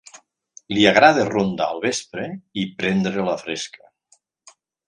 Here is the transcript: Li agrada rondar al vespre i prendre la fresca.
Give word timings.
Li 0.75 0.85
agrada 0.91 1.25
rondar 1.27 1.67
al 1.75 1.83
vespre 1.85 2.27
i 2.65 2.67
prendre 2.83 3.29
la 3.31 3.39
fresca. 3.43 3.89